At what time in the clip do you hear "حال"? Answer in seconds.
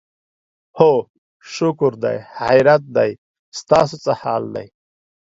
4.21-4.43